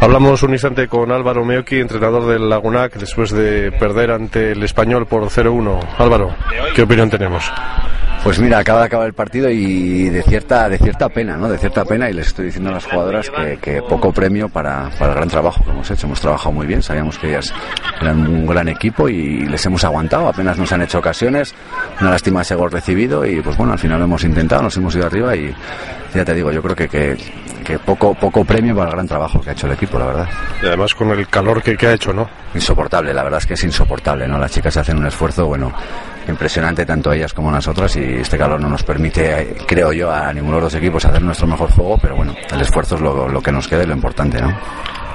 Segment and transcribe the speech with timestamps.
[0.00, 5.06] Hablamos un instante con Álvaro Meoki, entrenador del Lagunac, después de perder ante el español
[5.06, 5.80] por 0-1.
[5.98, 6.34] Álvaro,
[6.74, 7.50] ¿qué opinión tenemos?
[8.22, 11.48] Pues mira, acaba de acabar el partido y de cierta, de cierta pena, ¿no?
[11.48, 13.30] De cierta pena y les estoy diciendo a las jugadoras
[13.60, 16.06] que, poco premio para, para, el gran trabajo que hemos hecho.
[16.06, 17.52] Hemos trabajado muy bien, sabíamos que ellas
[18.00, 21.54] eran un gran equipo y les hemos aguantado, apenas nos han hecho ocasiones,
[22.00, 24.94] una lástima ese gol recibido y pues bueno, al final lo hemos intentado, nos hemos
[24.94, 25.54] ido arriba y
[26.14, 27.16] ya te digo, yo creo que, que,
[27.64, 30.28] que poco, poco premio para el gran trabajo que ha hecho el equipo, la verdad.
[30.62, 32.28] Y además con el calor que, que ha hecho, ¿no?
[32.54, 34.38] Insoportable, la verdad es que es insoportable, ¿no?
[34.38, 35.72] Las chicas hacen un esfuerzo, bueno,
[36.28, 40.56] impresionante tanto ellas como nosotras y este calor no nos permite, creo yo, a ninguno
[40.56, 43.52] de los equipos hacer nuestro mejor juego, pero bueno, el esfuerzo es lo, lo que
[43.52, 44.56] nos queda y lo importante, ¿no?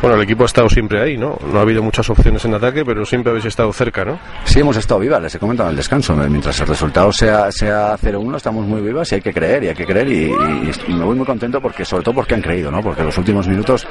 [0.00, 1.38] Bueno, el equipo ha estado siempre ahí, ¿no?
[1.50, 4.18] No ha habido muchas opciones en ataque, pero siempre habéis estado cerca, ¿no?
[4.44, 6.14] Sí, hemos estado vivas, les he comentado en el descanso.
[6.14, 9.74] Mientras el resultado sea, sea 0-1, estamos muy vivas y hay que creer, y hay
[9.74, 10.08] que creer.
[10.08, 10.32] Y,
[10.92, 12.80] me voy muy contento porque, sobre todo porque han creído, ¿no?
[12.82, 13.86] Porque los últimos minutos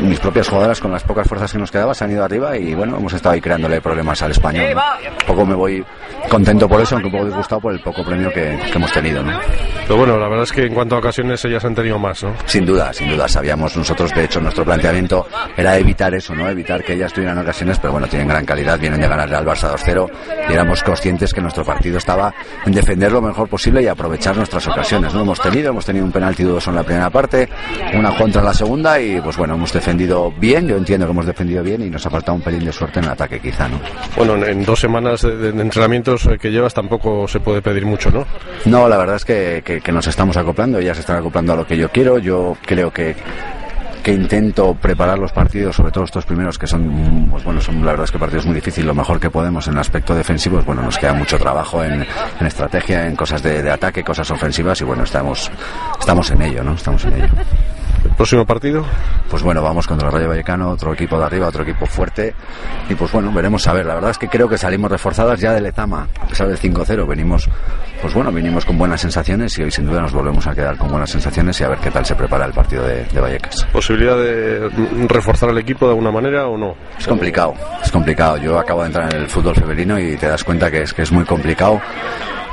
[0.00, 2.74] mis propias jugadoras, con las pocas fuerzas que nos quedaban, se han ido arriba y,
[2.74, 4.66] bueno, hemos estado ahí creándole problemas al español.
[4.74, 5.84] Un poco me voy
[6.28, 9.22] contento por eso, aunque un poco disgustado por el poco premio que, que hemos tenido,
[9.22, 9.38] ¿no?
[9.82, 12.34] Pero bueno, la verdad es que en cuanto a ocasiones ellas han tenido más, ¿no?
[12.46, 13.28] Sin duda, sin duda.
[13.28, 16.48] Sabíamos nosotros, de hecho, nuestro planteamiento era evitar eso ¿no?
[16.48, 19.72] Evitar que ellas tuvieran ocasiones, pero bueno, tienen gran calidad, vienen de ganarle al Barça
[19.72, 20.10] 2-0
[20.48, 22.32] y éramos conscientes que nuestro partido estaba
[22.64, 25.22] en defender lo mejor posible y aprovechar nuestras ocasiones, ¿no?
[25.22, 27.48] Hemos tenido, hemos tenido un penalti dudoso en la primera parte,
[27.94, 31.26] una contra en la segunda y pues bueno, hemos defendido bien, yo entiendo que hemos
[31.26, 33.80] defendido bien y nos ha faltado un pelín de suerte en el ataque quizá, ¿no?
[34.16, 38.26] Bueno, en dos semanas de entrenamientos que llevas tampoco se puede pedir mucho, ¿no?
[38.64, 41.56] No, la verdad es que, que, que nos estamos acoplando, ellas se están acoplando a
[41.56, 43.14] lo que yo quiero, yo creo que
[44.00, 47.92] que intento preparar los partidos, sobre todo estos primeros que son, pues bueno, son la
[47.92, 50.66] verdad es que partidos muy difíciles, lo mejor que podemos en el aspecto defensivo, pues
[50.66, 52.06] bueno, nos queda mucho trabajo en,
[52.40, 55.50] en estrategia, en cosas de, de, ataque, cosas ofensivas y bueno, estamos,
[55.98, 56.74] estamos en ello, ¿no?
[56.74, 57.28] Estamos en ello.
[58.04, 58.84] ¿El próximo partido?
[59.30, 62.34] Pues bueno, vamos contra el Rayo Vallecano, otro equipo de arriba, otro equipo fuerte.
[62.88, 63.86] Y pues bueno, veremos a ver.
[63.86, 67.06] La verdad es que creo que salimos reforzadas ya del Etama, a pesar del 5-0.
[67.06, 67.48] Venimos,
[68.00, 70.88] pues bueno, venimos con buenas sensaciones y hoy sin duda nos volvemos a quedar con
[70.90, 73.64] buenas sensaciones y a ver qué tal se prepara el partido de, de Vallecas.
[73.72, 74.68] ¿Posibilidad de
[75.06, 76.74] reforzar el equipo de alguna manera o no?
[76.98, 78.38] Es complicado, es complicado.
[78.38, 81.02] Yo acabo de entrar en el fútbol femenino y te das cuenta que es, que
[81.02, 81.80] es muy complicado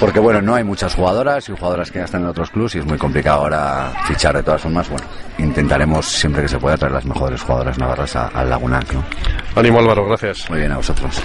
[0.00, 2.78] porque bueno, no hay muchas jugadoras y jugadoras que ya están en otros clubes y
[2.78, 4.88] es muy complicado ahora fichar de todas formas.
[4.88, 5.06] Bueno,
[5.38, 8.80] intentaremos siempre que se pueda traer las mejores jugadoras navarras al Laguna.
[8.92, 9.04] ¿no?
[9.54, 10.48] Ánimo Álvaro, gracias.
[10.48, 11.22] Muy bien, a vosotros.